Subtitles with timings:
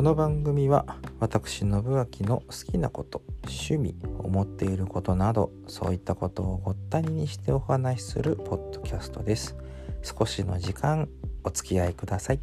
[0.00, 0.86] この番組は
[1.18, 9.58] 私信明の好きなこと趣味思っていることなどそういったことをごったににしてお話しするポッドキャストです。
[10.02, 11.06] 少しの時間
[11.44, 12.40] お付き合いください。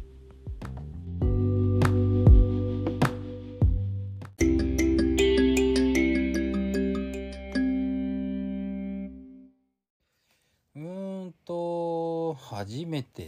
[10.76, 13.27] うんと初めて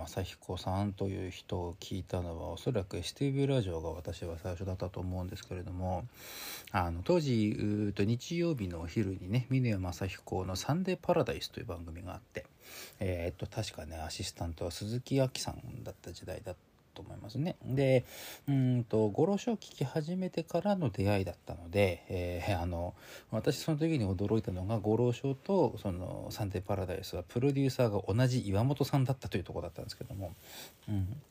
[0.00, 6.04] 正彦さんという人を聞いたのはおそらく STV ラジオが私は最初だったと思うんですけれども
[6.72, 7.54] あの当時
[7.88, 12.46] うと日曜日のお昼にね峰屋正彦の「サンデーパラダイス」という番組があって
[12.98, 17.56] えーっと確かねアシスタントは鈴木亜希さんだった時代だったと思いますね。
[17.64, 18.04] で
[18.48, 22.94] うんとご老書を聞き始めてからの出会いだったので、えーあの
[23.30, 30.34] 私その時に驚いたのがご老書とその「サンデーパラダイス」はプロデューサーが同じ岩本さんだったというところだったんですけども。
[30.88, 31.22] うん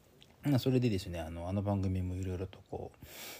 [0.59, 2.91] それでですねあのあの番組もいろいろとこ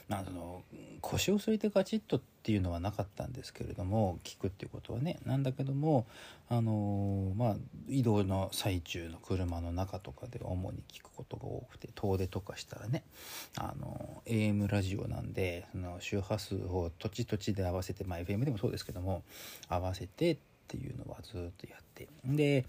[0.09, 0.63] うなんその
[0.99, 6.05] 腰を据えてガチッとっていうのはなかったんですけれども聞くっていうことはねなんだけども
[6.49, 7.55] あのまあ
[7.87, 13.03] 移動の最中の車の中とかで主に聞くことが多くて遠出とかしたらね
[13.57, 19.23] あの AM ラジオなんでその周波数を土地土地で合わせてまあ FM でもそうですけども
[19.69, 22.65] 合わせてっていうのはずっとやってで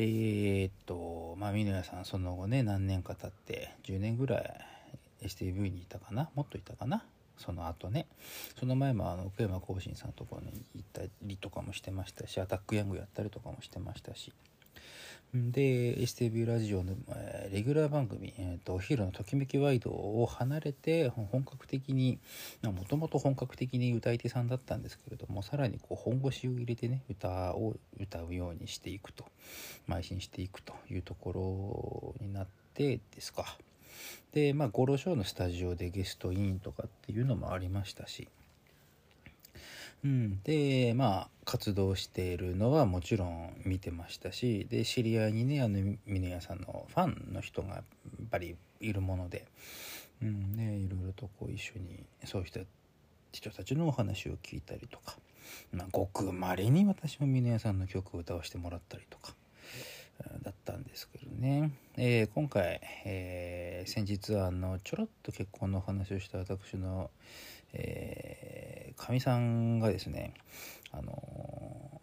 [0.00, 7.02] えーっとまあ美濃屋さんその後ね何年か経って10年ぐらい STV にいたかなもっといたかな
[7.36, 8.06] その後ね。
[8.58, 14.32] その前もあの奥山浩信さんのところに行ったりとかもしてましたしアタックヤングやったりとかもしてましたし。
[15.34, 22.18] で STV ラジオの、えーレギュラー番組「えーとお昼のときめきワイド」を離れて本格的に
[22.62, 29.24] もともと本格的に歌い手さんだったんですけれどもさらにこう本腰を入れてね歌を歌うようにしていくと。
[29.88, 33.58] 邁進していくというところになってですか。
[34.32, 38.28] でまあゴロショーのスタジオでゲストインとかっていうのもありましたし
[40.04, 47.82] うん、でまあ活動しているのはもちろん見てましたしで知り合いにねあの峰屋さんのファンの人がやっ
[48.30, 49.44] ぱりいるもので、
[50.22, 52.66] うんね、いろいろとこう一緒にそういう
[53.32, 55.16] 人たちのお話を聞いたりとか、
[55.72, 59.34] まあ、ごくまれに私も峰屋さんの曲を歌わせてもらったりとか。
[60.42, 67.10] だったんですけどね、えー今回、えー先日あのちょろっと結婚の話をした私の
[67.72, 70.34] えーかみ、さんがですね
[70.90, 72.00] あの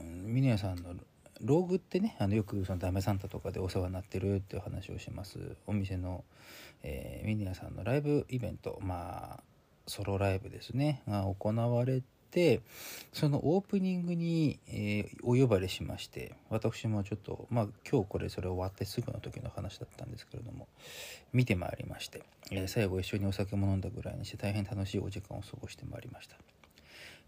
[0.00, 0.94] うん峰屋さんの
[1.40, 5.38] ローグってねあのよくそのダメサンタとかでお世話になってるっていう話をします。
[5.66, 6.24] お店の、
[6.82, 9.42] えー、峰屋さんのライブイベントまあ
[9.86, 12.17] ソロライブですねが行われて
[13.12, 20.68] そのオープニングに、えーお呼ばれしまして私もちょっとまあ今日これそれ終わってすぐの時の話だったんですけれども
[21.32, 26.36] 見てまいりまして、えー最後一緒にお酒も飲んだぐらいにして大変楽しいお時間を過ごしてまいりました。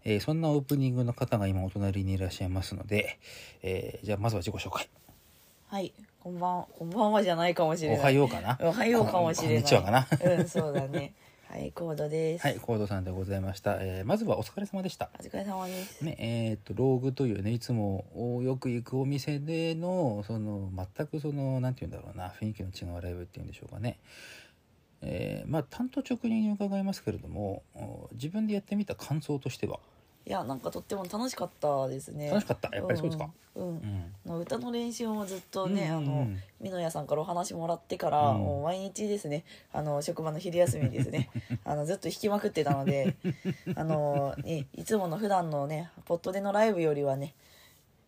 [0.03, 3.19] えーそんなオープニングの方が今お隣にいらっしゃいますので、
[3.63, 4.89] えーじゃあまずは自己紹介
[5.67, 7.99] はい、こんばん、こんばんはじゃないかもしれない。
[7.99, 9.55] おはようかなおはようかもしれない。
[9.55, 10.07] こんにちはかな
[10.37, 11.13] うん、そうだね。
[11.51, 12.47] はい、コードです。
[12.47, 13.75] はい、コードさんでございました。
[13.81, 15.09] えーまずはお疲れ様でした。
[15.19, 16.01] お疲れ様です。
[16.01, 18.05] ね、えーっと、ローグというね、いつも
[18.41, 23.99] よく行くお店での、その、全くその、なんて言うんだろうな、雰囲気の違うライブっていうんでしょうかね。
[25.01, 29.81] えーまあ、担当直入に伺いますけれども、お自分でやってみた感想としては、
[30.25, 32.29] いや、なんかとっても楽しかったですね。
[32.29, 32.69] 楽しかった？
[32.75, 33.29] やっぱりそうですか？
[33.55, 33.63] うん。
[33.63, 33.75] うん。
[33.75, 34.13] うん。
[34.31, 35.97] の歌の練習もずっとね、うん。
[35.97, 36.27] あの
[36.61, 38.39] 美濃屋さんからお話もらってから、うん。
[38.41, 39.43] もう毎日ですね
[39.73, 41.29] あの職場の昼休みにですね
[41.65, 43.15] あのずっと弾きまくってたので
[43.75, 47.33] あの、ね、いつもの普段のねポットでのライブよりはね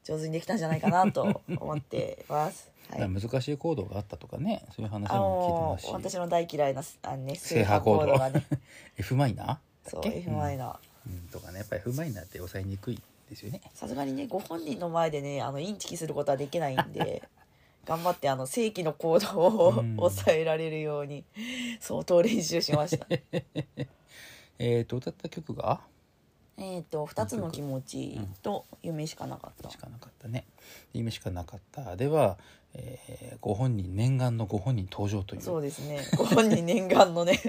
[0.03, 2.69] 上手にできたんじゃないかなと思ってます。
[2.91, 3.09] はい。
[3.09, 8.45] 難しいコードがあったとかね、そういう話あも聞いてますし、の私の大嫌いなあのね正波コードがね。
[8.99, 9.47] F マイナー？
[9.47, 9.59] だ
[9.89, 10.75] そう F マイナー
[11.31, 12.99] とかね、やっぱりマイナーって抑えにくい
[13.29, 13.61] ですよね。
[13.73, 17.23] さすがにねご本人の前でねあのインチキすることはできないんで
[17.85, 19.95] 頑張ってあの正規のコードをうん。
[19.97, 21.23] 抑えられるように
[21.79, 23.07] 相当練習しました。
[24.59, 25.81] えーっと、歌った曲が？
[26.57, 30.45] えっと「二つの気持ち」と「夢しかなかったし」かなかったね。
[30.93, 31.95] 夢しかなかった。
[31.95, 32.37] では、
[32.73, 35.41] えーご本人、念願のご本人登場という。
[35.41, 37.39] そうですねご本人念願のね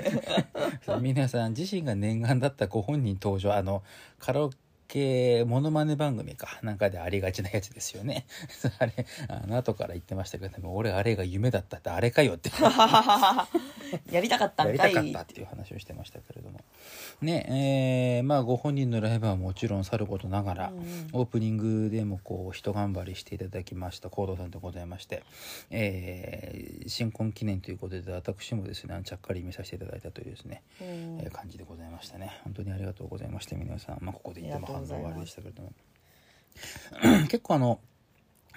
[1.01, 3.83] 皆さん自身が念願だったご本人登場あの
[4.19, 4.51] カラオ
[4.89, 6.59] 系モノマネ番組か。
[6.63, 8.27] なんかでありがちなやつですよね。
[8.79, 8.93] あれ
[9.29, 12.51] あの後から言ってましたけども俺あれが夢だったってあれかよって。
[14.11, 14.93] やりたかったやりんかい。
[14.95, 16.61] たかったっていう話をしてましたけれども。
[17.21, 21.09] ねえーまあご本人のライブはもちろんさることながら、うんうん。
[21.13, 24.11] オープニングでもこう一頑張りしていただきました。
[24.11, 25.23] コードさんでございまして、
[25.71, 30.87] えー新婚記念ということで私もですねちゃっかり見させていただいたというですね、うん。
[31.21, 32.31] えー感じでございましたね。
[32.45, 35.73] 本当にありがとうございました皆さん、まあ、ここで言っても反応はあれでしたけれども
[37.29, 37.81] 結構あの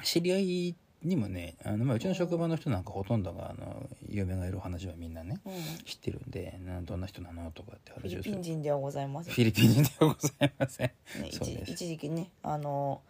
[0.04, 5.54] 知り合いにもねあの、まあ、うちの職場の人なんかほとんどがあの嫁がいる話はみんなねうん。
[5.86, 9.34] 知ってるんでなどんな人なのとかってフィリ話をするピン人ではございません。
[9.34, 13.02] フィリピン人ではございません、ね、一一時期ねあの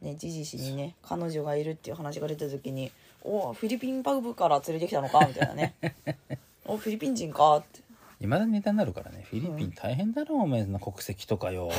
[0.00, 2.90] ねジジ氏にね彼女がいるっていう話が出た時に
[3.22, 5.74] 「おフィリピンパブから連れてきたのか」みたいなね
[6.64, 7.80] 「おフィリピン人か」って
[8.20, 9.26] いまだにネタになるからね。
[9.28, 11.70] フィリピン大変だろお前の国籍とかよ。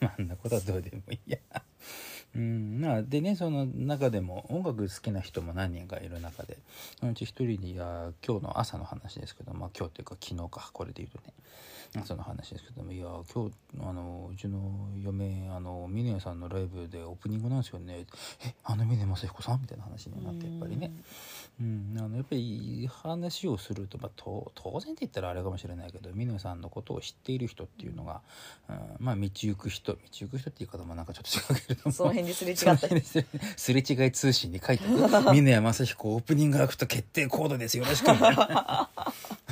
[0.00, 1.38] まああんなことはどうでもいいや。
[2.36, 2.80] うん。
[2.80, 6.58] まあでねその中でも音楽好きな人も何人かいる中で
[7.00, 11.32] そのうち一人には今日の朝の話ですけどまあ今日っていうか昨日かこれで言うとね
[12.04, 18.06] その話ですけどもいや今日あのうちの嫁あの峰屋さんのライブでオープニングなんですよね。
[18.44, 19.60] えあの峰正彦さん？
[19.60, 20.90] みたいな話になってやっぱりね。
[21.60, 28.22] うん、あのやっぱり話をすると、まあ、と当然って言ったらあれかもしれないけど峰さんのことを知っている人っていうのが、
[28.68, 31.92] うん、まあ道行く人道行く人って言い方もなんかちょっと違うけれども。
[31.92, 32.76] その辺ですれ違った。
[33.56, 34.88] すれ違い通信に書いてあ
[35.20, 37.78] る峰谷正彦オープニングアクト決定コードです。
[37.78, 38.90] よろしくみたいな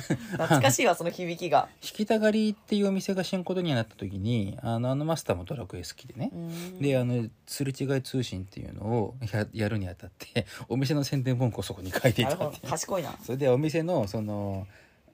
[0.33, 1.69] 懐かしいわその響きが。
[1.81, 6.79] 弾きたがりっていうお店が新ことになった時にあのあのマスターもドラクエ好きでね、うん。
[6.79, 13.17] であのすれ違い通信っていうのをややるにあたって お店の宣伝文句をそこに書いていたって賢いな。
[13.23, 14.67] それでお店のその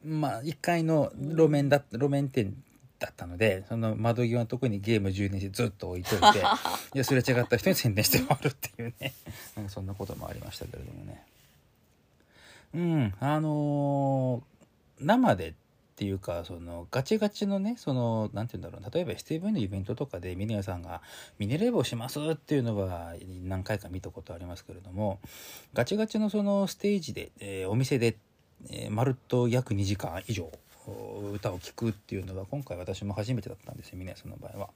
[0.04, 2.56] まあ1階の路面だ路面店
[3.00, 6.40] だったのでその窓際のとこにゲーム充電してずっと置いといて
[6.94, 9.14] いやすれ違った人に宣伝して回るっていうね。
[9.56, 11.24] なんかそんなこともありましたけれどもね。
[12.74, 14.59] うんあのー
[15.02, 15.54] 生でっ
[16.00, 21.02] ていうかそのガチガチのねそのなんて言うんだろう例えば STV のイベントとかで峰屋さんが
[21.40, 25.20] ミニライブをしますっていうのは何回か見たことありますけれども
[25.74, 28.16] ガチガチのそのステージで、えーお店で、
[28.70, 30.50] えーまるっと約2時間以上
[30.88, 34.70] お歌を聴くっていうのは今回私も初めてだったんですよ峰屋さんの場合は。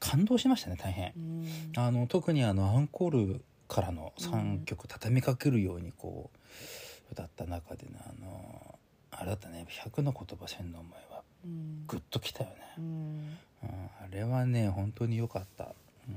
[0.00, 1.12] 感動しましたね大変。
[1.16, 1.48] うん。
[1.76, 8.77] あの特にあのアンコールからの3曲畳みかけるようにこう歌った中でねあの
[9.18, 11.22] あれだったね「100の言葉千の思い」は。
[11.44, 11.84] うん。
[11.86, 12.84] グッときたよね、うん。
[12.84, 15.74] うん、あれはね本当に良かった、
[16.08, 16.12] う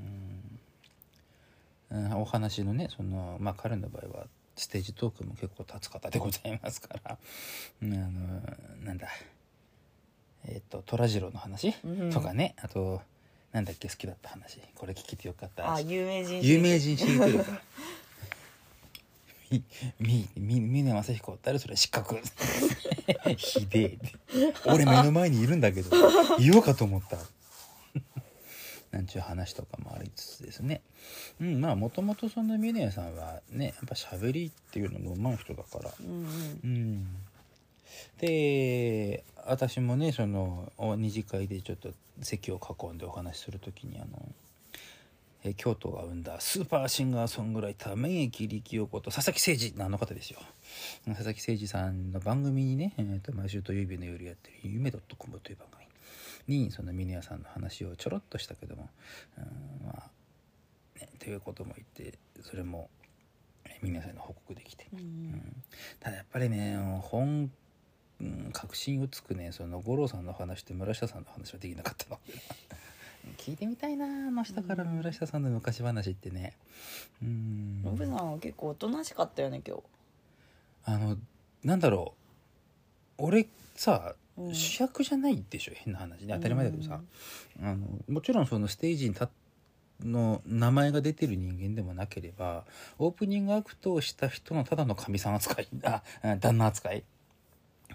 [1.96, 2.02] ん。
[2.06, 7.18] うん、お話のねそのまあ彼の場合はステージトークも結構立つ方でございますから、
[7.82, 9.08] うん、あのなんだ。
[10.46, 12.12] えっ、と虎次郎の話、うん。
[12.12, 12.56] とかね。
[12.62, 13.02] あと
[13.52, 14.60] なんだっけ好きだった話。
[14.76, 15.74] これ聞けてよかった。
[15.74, 17.40] あ有名人有名人しりとり
[19.60, 19.66] か
[20.00, 22.20] みみみ峰正彦誰それ失格。
[23.38, 24.14] ひでえって。
[24.66, 25.90] 俺目の前にいるんだけど
[26.40, 27.18] 言おうかと思った。
[28.92, 30.82] なんちゅう話とかもありつつですね。
[31.40, 35.92] うんまあもともとその峰屋さんはねやっぱ喋りっていうのも上手い人だから。
[36.00, 36.60] うんうん。
[36.64, 37.08] うん。
[38.20, 44.08] で私もねそのお二次会でちょっと席を囲んでお話しする時にあの
[45.44, 50.40] え京都が生んだスーパーシンガーソングライター免疫力陽子と佐々木誠二のあの方ですよ。
[51.08, 55.02] 佐々木誠二さんの番組にね、えー、と毎週土曜日の夜やってる「夢 .com」
[55.42, 55.68] という番
[56.48, 58.90] 組にその峰屋さんの話をちょろっとしたけども
[59.38, 62.90] うんまあねということも言ってそれも
[63.66, 64.88] え峰屋さんに報告できて。
[64.94, 65.04] ううん。
[65.04, 65.64] ん
[66.00, 67.52] ただやっぱりね本、
[68.22, 72.20] うん、確信をつくねその五郎さんの話と村下さんの話はできなかったの
[73.38, 76.54] 聞いてみたいなあの下からの村下さんの昔話ってね。
[77.22, 77.84] うん。
[77.84, 79.84] ノブさんは結構おとなしかったよね今日。
[80.86, 81.18] あの
[81.64, 82.14] なんだろ
[83.20, 83.26] う。
[83.26, 84.56] 俺さ、うん。
[84.56, 86.34] 主役じゃないでしょ変な話ね。
[86.36, 87.02] 当たり前だけどさ、
[87.62, 89.28] あのもちろんそのステージに立っ
[90.06, 92.66] の名前が出てる人間でもなければ
[92.98, 97.04] オープニングアクトをした人のただのかみさん扱いああ旦那扱い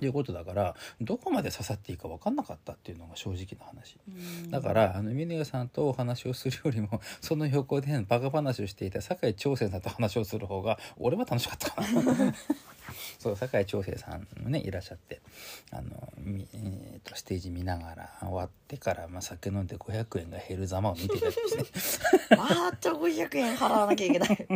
[0.05, 3.99] いうことだからどこまで刺さっていいか分かんなかったっていうのが正直な話。
[4.09, 4.51] うん。
[4.51, 12.35] だからあの峰屋さんとお話をするよりも その横でバカ話をしていた酒井長生さんと話をする方が俺は楽しかったかな。
[13.19, 15.21] そう酒井長生さんもねいらっしゃって
[15.71, 24.49] あの、みえーとステージ見ながら終わってから、まあ、酒飲んで500円が減るざまを見てたりしてあーあと500円払わなきゃいけない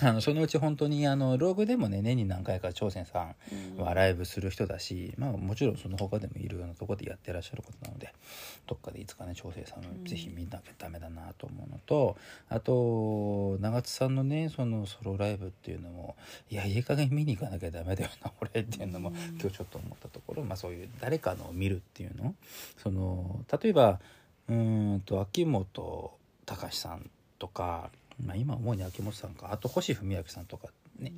[0.00, 3.34] あのそのうち本当にあのローグでもね年に何回か朝鮮さ
[3.76, 8.12] んはライブする人だし、まあ、もちろんその他でもいろいろなところでやってらっしゃることなので
[8.66, 12.16] どっかでいつかね朝鮮さんもぜひ見なきゃダメだなと思うのと、
[12.48, 16.16] あと長津さんのねそのソロライブっていうのも
[16.50, 19.14] いやいい加減見に行かなきゃダメだよな 俺っていうのも、うん。
[19.40, 22.34] 今日ちょっと思ったところ、まあ、そういう誰かのを見るっていうの？
[22.76, 24.00] その例えば
[24.48, 26.12] うーんと秋元
[26.46, 27.90] 隆さんとか、
[28.24, 29.52] まあ、今主に秋元さんか。
[29.52, 31.12] あと星文明さんとかね、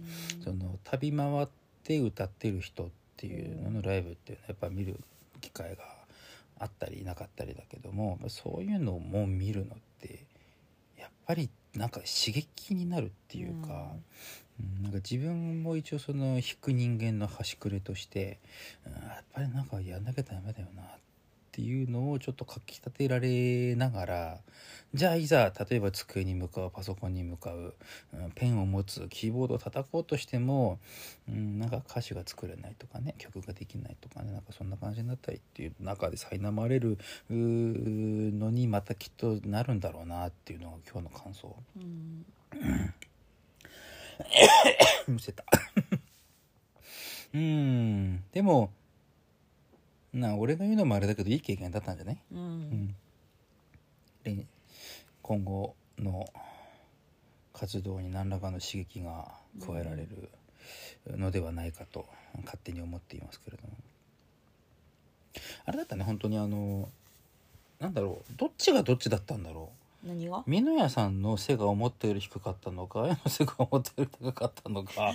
[0.45, 1.49] その旅回っ
[1.83, 4.97] て歌ってる人っていうののライブっていうのはやっぱ見る
[5.40, 5.85] 機会が
[6.59, 10.26] あったりなかったりだけどもそういうのも見るのって
[10.99, 13.92] やっぱりなんか刺激になるっていうか、
[14.59, 14.83] うん。
[14.83, 18.38] なんか自分も一応その弾く人間の端くれとして、
[18.87, 21.00] うんやっぱりなんかやんなきゃダメだよなって
[21.59, 24.38] いうのをちょっとかきたてられながら
[24.92, 27.75] じゃあいざ例えば机に向かうパソコンに向かう、
[28.14, 30.78] うんペンを持つキーボードを叩こうとしても、
[31.28, 41.54] うん、なんか歌詞が作れないとかね曲ができないとかねなんかそんな感じになったりっていう中で苛まれるのにまたきっとなるんだろうなっていうのが今日の感想。
[41.76, 42.25] うん。
[45.14, 45.45] むせた。
[47.33, 48.25] うん。
[48.33, 48.73] でも
[50.12, 52.61] な俺が言うのもあれだけどいい経験だったんじゃない、ううん。
[52.62, 52.95] ん、
[54.25, 54.45] で
[55.23, 56.26] 今後の
[57.52, 59.29] 活動に何らかの刺激が
[59.64, 60.29] 加えられる
[61.17, 62.07] のではないかと
[62.45, 63.75] 勝手に思っていますけれども。
[65.64, 66.88] あれだったね本当にあの
[67.79, 69.71] なんだろうどっちがどっちだったんだろ
[70.05, 70.09] う？
[70.09, 70.43] 何が？
[70.47, 75.12] 美濃屋さんの背が思ったより低かったのか綾の背が思ったより高かったのか。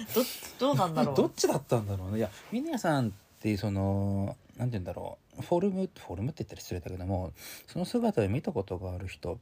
[0.60, 1.16] どどうなんだろう？
[1.18, 2.20] どっちだったんだろうね。
[2.20, 3.12] いや美濃屋さんっ
[3.42, 5.42] てそのなんて言うんだろう。
[5.42, 7.34] フォルムフォルムって言ったら失礼だけども
[7.68, 9.38] その姿を見たことがある人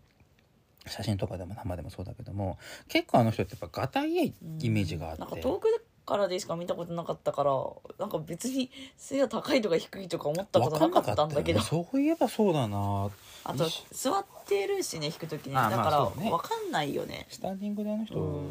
[0.88, 2.58] 写真とかでも生でもそうだけども
[2.90, 7.52] 結構あの人ってやっぱがたいいイメージがあって、なんか遠くからでしか見たことなかったから
[8.00, 11.60] なんか別に背が高いとか低いとか思ったことなかったんだけど。
[11.60, 13.10] ねそういえばそうだな。
[13.46, 17.28] あと座ってるしね弾く時ねあだから分かんないよね。
[17.30, 18.44] スタンディングであの人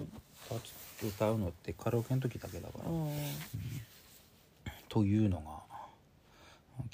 [1.07, 3.11] 歌うのってカラオケの時だけだから、うん。
[4.89, 5.62] というのが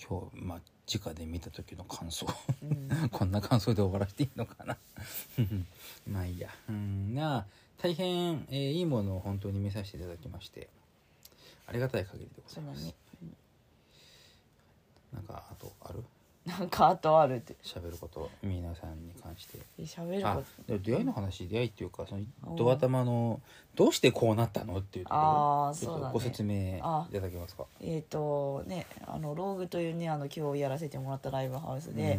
[0.09, 0.61] 今日まあ
[0.93, 2.27] 直で見た時の感想。
[2.63, 3.09] うん。
[3.11, 4.77] こんな感想で終わらせていいのかな。
[6.07, 6.49] まあいいや。
[6.69, 7.47] うんなあ
[7.79, 10.69] 大変、えーいいものを本当に見させていただきまして。
[11.67, 12.95] ありがたい限りでございうます、
[15.13, 16.03] なんかあとある？
[16.49, 17.55] なんかあとあるって。
[17.63, 19.59] 喋ること皆さんに関して。
[19.59, 23.41] あ喋るこで出会いの話出会いっていうかそのドア玉の
[23.75, 27.65] どうしてこうなったのっていうところちょっご説明いあただけますか？
[27.65, 32.19] とえっ、とねあのローグというねあの今日やらせてもらったライブハウスで、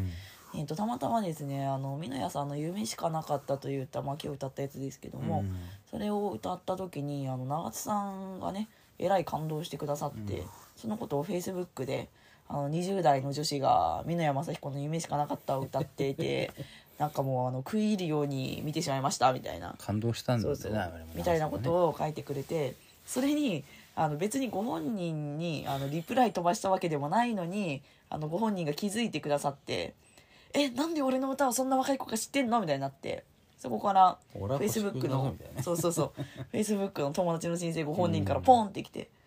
[0.54, 5.26] えー、とたまたまですねあの美濃屋さんの「夢しかなかった」という歌、まあ、今日歌ったやつですけどうん。
[5.26, 5.44] も、
[5.90, 8.70] それを歌った時にあの長津さんがね
[9.00, 10.48] えらい感動してくださって、うん。
[10.76, 12.10] そのことをフェイスブックで
[12.50, 16.52] あの20代の女子が美濃屋正彦の「夢しかなかった」を歌っていて
[16.98, 19.76] なんかもうあの食い入るように見てしまいましたみたいな。
[19.78, 20.92] 感動したんだよねそうそう。
[21.16, 22.76] みたいなことを書いてくれて
[23.06, 23.64] それに
[23.96, 29.94] あの別にご本人にあのリプライ飛ばしたわけでもないのにあのご本人が気づいてくださって
[30.54, 33.24] 「えなんで俺の歌をそんな若い子が知ってんの?」みたいになって
[33.58, 36.12] そこからフェイスブックのそうそうそう。
[36.16, 39.10] フェイスブックの友達の申請ご本人からポンってきて「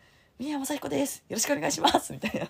[0.43, 1.23] 宮山彦です。
[1.29, 2.49] よろしくお願いします」みたいな「い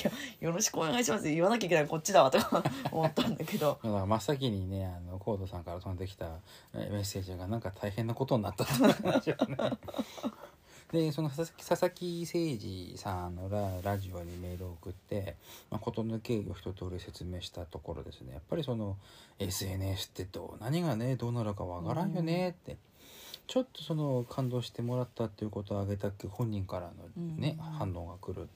[0.00, 3.80] やよろしくお願いします」言わなきゃいけないこっちだわとか思ったんだけど。
[3.82, 6.38] だから真っ先にねあのコードさんから飛んできた
[6.72, 9.56] メッセージがなんか大変なことになったって話をね。
[10.92, 15.34] でその佐々木佐々木誠二さんのララジオにメールを送って、
[15.68, 18.34] まあ、事の経緯を一通り説明したところですね。
[18.34, 18.96] やっぱりその
[19.40, 22.76] SNS ってどう何がねどうなるかわからんよねって、
[23.46, 27.64] ちょっとその感動してもらったっていうことを挙げた本人からのね、うん。
[27.64, 28.48] 反応が来る。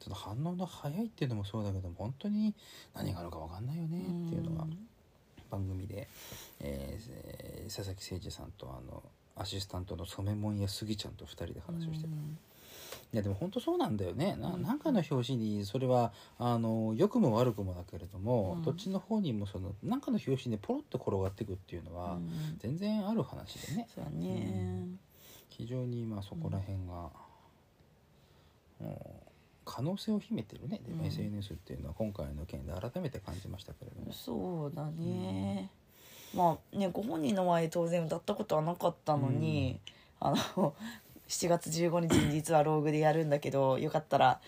[0.00, 2.54] その反応の早いっていうのもそうだけど本当に
[2.94, 4.66] 何があるかわかんないよねっていうのが
[5.50, 6.08] 番組で、
[6.60, 9.02] えー佐々木誠二さんとあの
[9.34, 12.12] アシスタントの染門や杉ちゃんと2人で話をしてる、
[13.12, 14.36] いやでも本当そうなんだよね。
[14.36, 14.62] なうん。
[14.62, 18.62] なんかの表紙にそれはあの良くも悪くもだけれども、うん。
[18.62, 22.56] どっちの方にもそのなんかの表紙にポロッと転がっていくっていうのは、うん。
[22.58, 23.88] 全然ある話でね。
[23.94, 24.88] そうだね、
[25.48, 27.10] 非常にまあそこら辺が、
[28.80, 29.30] もう
[29.64, 35.70] 可能性を秘めてるね、でうん SNS っていうのは今回の件で改めて感じましたけれども、そうだね、
[36.34, 39.80] まあねご本人の前で当然歌ったことはなかったのに、
[40.20, 40.74] あの
[41.28, 44.40] 7月15日に実はローグでやるんだけどよかったら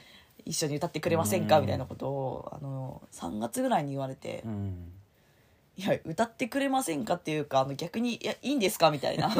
[0.44, 1.62] 一緒に歌ってくれませんか、うん。
[1.62, 4.92] みたいなことをあの3月ぐらいに言われて、うん。
[5.76, 9.30] いや歌ってくれませんかっていうかあの逆に「いやいいんですか?」みたいな。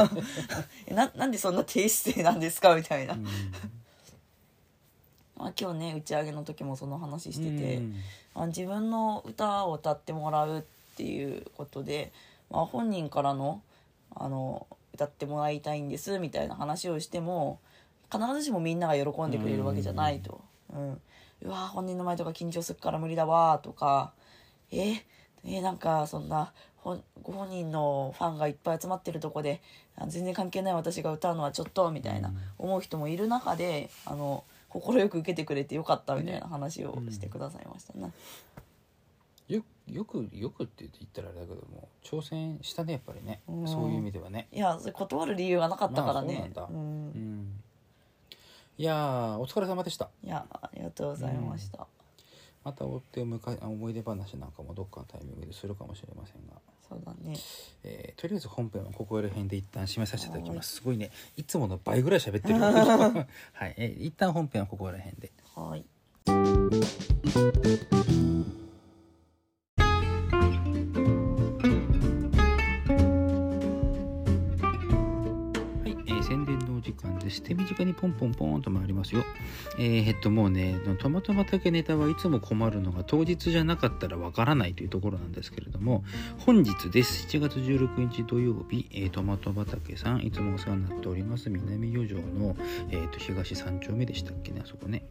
[0.87, 2.75] え ななんでそんな低姿勢なんですか？
[2.75, 3.25] みたいな、うん。
[5.37, 7.95] まあ、今日ね打ち上げの時もその話してて、うん。
[8.35, 10.63] あ自分の歌を歌ってもらうっ
[10.97, 12.13] ていうことで、
[12.51, 13.63] まあ、本人からの
[14.15, 17.61] あの歌ってもらいたいんですみたいな話をしても
[18.13, 20.41] 必ずしもみんなが喜んでくれるわけじゃないと。
[20.73, 21.01] うん
[21.41, 24.13] うわ本人の前とか緊張するから無理だわとか
[24.73, 25.05] え？
[25.45, 29.63] えなんかそんなほご本人のファンがいっぱい集まってるとこで
[29.97, 38.11] あ全然関係ない私が歌うのはちょっとみたいな思う人もいる中であの快く受けてくれてよかったみたいな話をしてくださいましたね。
[39.49, 43.69] よよくよくって言ったらあれだけども挑戦したねやっぱりね、うん。
[43.69, 44.49] そういう意味ではね。
[44.53, 46.69] いやそれ断る理由がなかったからね、まあそうなんだ。
[46.71, 46.77] うん。
[46.77, 46.81] う
[47.19, 47.61] ん。
[48.77, 50.11] いやーお疲れ様でした。
[50.23, 51.87] いやありがとうございました、
[52.63, 57.37] また追って向かい思い出話なんかもどっかのタイミングでするかもしれませんが、そうだね。
[57.83, 60.77] えーとりあえず本編はここら辺で一旦締めさせていただきます。
[60.77, 61.11] すごいね。
[61.37, 62.61] いつもの倍ぐらい喋ってる。
[62.61, 63.27] は
[63.67, 65.33] い、えー一旦本編はここら辺で。
[65.57, 65.85] はい
[66.27, 66.37] は
[68.45, 68.58] い、
[77.29, 77.43] お時間です。
[77.43, 79.25] 手短にポンポンポンと回りますよ。
[79.79, 86.05] えー、えっともうね、トマト畑ネタはいつも困るのが当日じゃなかったらわからないというところなんですけれども、
[86.39, 87.27] 本日です。
[87.29, 92.57] 7月16日土曜日、えートマト畑さん、いつもお世話になっております南余城の、
[92.91, 95.05] えーと東三丁目でしたっけね、あそこね。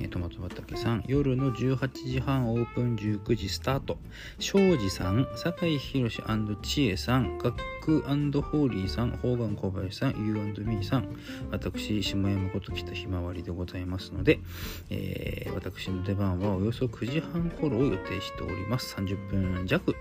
[0.00, 3.98] えートマト畑さん、夜の18時半オープン19時スタート。
[4.38, 6.22] 庄司さん、酒井宏
[6.62, 7.38] 千恵さん、
[7.98, 11.08] クホーリーさん、方眼小林さん、ユーミーさん、
[11.50, 14.38] 私、下山こと北ひまわりでございますので、
[14.90, 18.94] えー私の出番はおよそ9時半頃を予定しております。
[18.94, 19.94] 30分弱、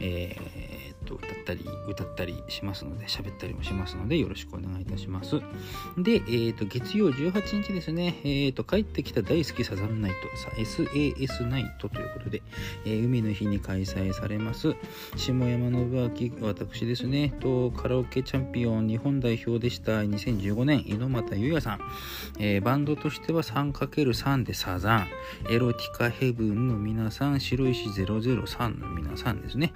[0.00, 0.73] えー
[1.04, 5.40] と、歌ったり、歌ったりしますので、喋ったりもしますので、よろしくお願いいたします。
[5.96, 10.16] で、えーっと、月曜18日ですね、えーっと、帰ってきた大好きサザンナイト、
[10.62, 12.42] SAS ナイトということで、
[12.84, 14.74] えー海の日に開催されます。
[15.16, 17.34] 下山信明私ですね。
[17.40, 20.00] とカラオケチャンピオン日本代表でした。
[20.00, 21.80] 2015年猪俣優也さん、
[22.38, 25.06] えーバンドとしては 3×3 でサザン。
[25.50, 29.72] エロティカヘブンの皆さん白石003の皆さんですね、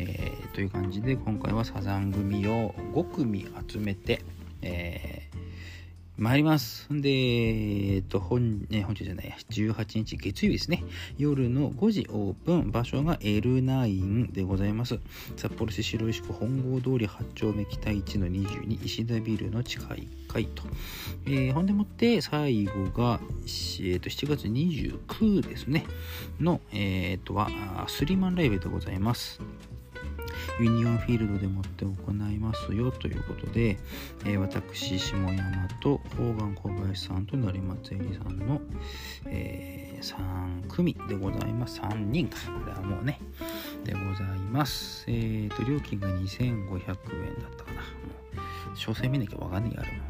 [0.00, 4.22] えーという感じで今回はサザン組を5組集めて、
[4.62, 5.30] えー
[6.20, 6.86] 参ります。
[6.90, 10.84] で、えっと、本、ね、本日じゃない、18日月曜日ですね。
[11.16, 14.98] 夜の5時オープン、場所が L9 でございます。
[15.38, 20.62] 札幌市白石区本郷通り8丁目北1の22石田ビルの地下1階と。
[21.24, 25.86] えーほんでもって、最後が、えーと、7月29ですね。
[26.38, 27.48] の、えっと、は、
[27.88, 29.40] スリーマンライブでございます。
[30.60, 33.78] ユニオンフィールドでもって行いますよということで、
[34.24, 38.60] えー私下山と方眼小林さんと成松えりさんの、
[39.26, 41.80] え3組でございます。
[41.80, 42.36] 3人か。
[42.46, 43.20] これはもうね
[43.84, 45.04] でございます。
[45.08, 47.80] えっ、と料金が2500円だったかな。
[47.80, 47.86] も
[48.72, 49.98] う詳細見なきゃわかんないやあれも。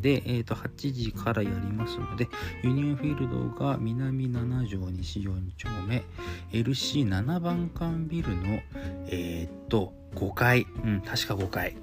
[0.00, 2.28] で、えー、と8時からやりますので
[2.62, 6.04] ユニオンフィールドが南7条西4丁目
[6.52, 8.60] LC7 番館ビルの
[9.08, 11.76] えーっと5階、うん、確か5階、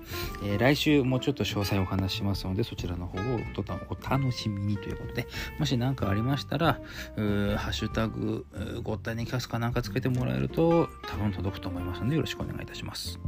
[0.44, 5.28] えー来週もうちょっと詳細お話しますのでそちらの方をおたお楽しみにということで
[5.60, 6.80] もし何かありましたらハ
[7.20, 8.46] ッシュタグ
[8.84, 13.20] ごったにキャスかなんかつけてもらえると多分届くと思いますのでよろしくお願いいたします。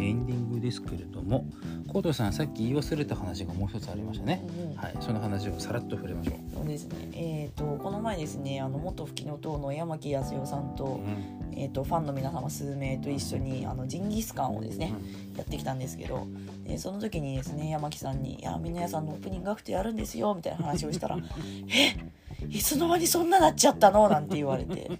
[0.00, 1.46] エンディングですけれども
[1.88, 4.76] コートさんさっき言い忘れた話がもう一つありましたね、うんうん。
[4.76, 7.08] はい、その話をさらっと触れましょう、そうですね。
[7.12, 11.40] えっ、とこの前ですねあの元吹きの党の山木康代さんと,、うん。
[11.52, 14.94] えー、とファンの皆様数名と一緒にあのジンギスカンをですね、
[15.36, 16.26] やってきたんですけど、
[16.64, 21.18] でその時にですね山木さんに「いやみんな屋さんのオープニングアクトやるんですよ」みたいな話をしたら
[21.68, 22.46] 「え？
[22.48, 24.90] いつの間にそんななっちゃったの?」なんて言われて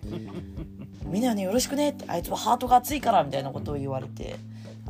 [1.07, 4.37] 「みんなによろしくね」って「あいつはハートが熱いから」みたいなことを言われて。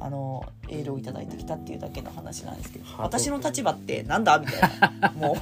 [0.00, 4.38] あのエールをいただいてきたっていうだけの話なんですけど私の立場ってなんだ？
[4.38, 5.10] みたいな。
[5.12, 5.36] もう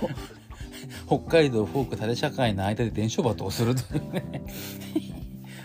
[1.07, 4.43] 北海道フォーク縦社会の間で伝承罵をするというね。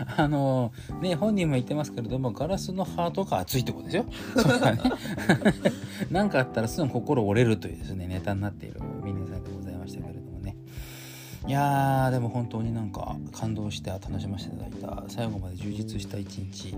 [0.18, 4.06] あのね本人も言ってますけれどもガラスのハートが熱いってことですよ。
[4.36, 4.82] それはね。
[6.12, 9.23] 何かあったらすぐ心折れるというですねネタになっている皆さんでござ
[11.46, 15.04] いやーでも本当になんか感動して楽しませていただいた。
[15.10, 16.76] 最後まで充実した一日、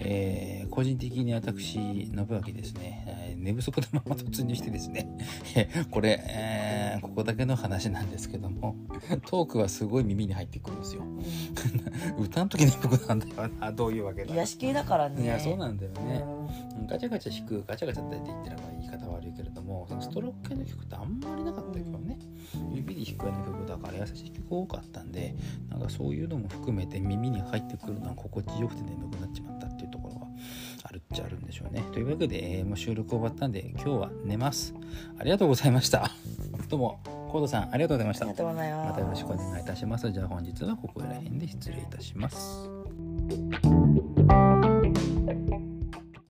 [0.00, 5.08] えー個人的に私信明ですね、えー寝不足のまま突入してですね。
[5.90, 8.74] これ、えーここだけの話なんですけども。
[9.26, 11.02] トークはすごい耳に入ってくるんですよ。
[12.18, 13.70] 歌の時に僕なんだよな。
[13.70, 14.34] どういうわけだ。
[14.34, 15.22] 癒し系だからね。
[15.22, 16.35] いやそうなんだようね、ん
[16.88, 22.18] ガチャガチャ弾くガチャガチャって言ってれば言い方悪いけれどもストローク系の曲ってあんまりなかったけどね、
[22.72, 25.34] 指で弾くような曲だから優しい曲多かったんで
[25.68, 30.26] なんかそういうのも含めて耳に入ってくるのは心地よくて眠くなっちまったっていうところが
[30.84, 31.84] あるっちゃあるんでしょうね。
[31.92, 34.74] というわけで、えーもう収録終わったんで今日は寝ます。
[35.18, 36.10] ありがとうございました。
[36.68, 38.24] どうもコードさんありがとうございました。
[38.24, 38.88] ありがとうございます。
[38.88, 40.10] またよろしくお願いいたします。
[40.10, 42.68] じゃあ本日はここら辺で失礼いたします